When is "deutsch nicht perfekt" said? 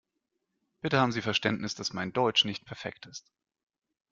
2.11-3.05